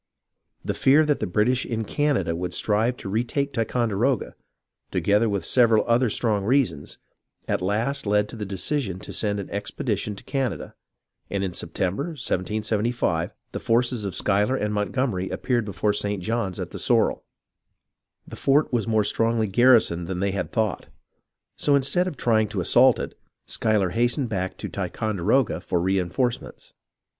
The 0.65 0.73
fear 0.73 1.05
that 1.05 1.19
the 1.19 1.27
British 1.27 1.63
in 1.63 1.85
Canada 1.85 2.35
would 2.35 2.55
strive 2.55 2.97
to 2.97 3.07
y8 3.07 3.17
HISTORY 3.21 3.21
OF 3.21 3.27
THE 3.27 3.37
AMERICAN 3.37 3.99
REVOLUTION 3.99 4.25
retake 4.27 4.33
Ticonderoga, 4.33 4.35
together 4.89 5.29
with 5.29 5.45
several 5.45 5.83
other 5.85 6.09
strong 6.09 6.43
reasons, 6.43 6.97
at 7.47 7.61
last 7.61 8.07
led 8.07 8.27
to 8.29 8.35
the 8.35 8.43
decision 8.43 8.97
to 8.97 9.13
send 9.13 9.39
an 9.39 9.51
expedition 9.51 10.13
into 10.13 10.23
Canada, 10.23 10.73
and 11.29 11.43
in 11.43 11.53
September, 11.53 12.05
1775, 12.17 13.35
the 13.51 13.59
forces 13.59 14.03
of 14.03 14.15
Schuy 14.15 14.47
ler 14.47 14.55
and 14.55 14.73
Montgomery 14.73 15.29
appeared 15.29 15.65
before 15.65 15.93
St. 15.93 16.23
John's 16.23 16.59
at 16.59 16.71
the 16.71 16.79
Sorel. 16.79 17.23
The 18.27 18.35
fort 18.35 18.73
was 18.73 18.87
more 18.87 19.03
strongly 19.03 19.45
garrisoned 19.45 20.07
than 20.07 20.19
they 20.19 20.31
had 20.31 20.51
thought; 20.51 20.87
so 21.57 21.75
instead 21.75 22.07
of 22.07 22.17
tr}'ing 22.17 22.49
to 22.49 22.59
assault 22.59 22.97
it, 22.97 23.13
Schuyler 23.45 23.89
has 23.91 24.15
tened 24.15 24.29
back 24.29 24.57
to 24.57 24.67
Ticonderoga 24.67 25.61
for 25.61 25.79
reenforcements. 25.79 26.73